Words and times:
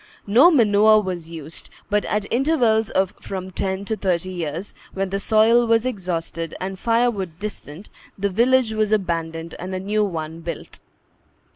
No 0.25 0.49
manure 0.49 0.99
was 0.99 1.29
used; 1.29 1.69
but, 1.87 2.05
at 2.05 2.25
intervals 2.33 2.89
of 2.89 3.13
from 3.21 3.51
ten 3.51 3.85
to 3.85 3.95
thirty 3.95 4.31
years, 4.31 4.73
when 4.95 5.11
the 5.11 5.19
soil 5.19 5.67
was 5.67 5.85
exhausted, 5.85 6.55
and 6.59 6.79
firewood 6.79 7.37
distant, 7.37 7.91
the 8.17 8.29
village 8.29 8.73
was 8.73 8.91
abandoned 8.91 9.53
and 9.59 9.75
a 9.75 9.79
new 9.79 10.03
one 10.03 10.39
built. 10.39 10.79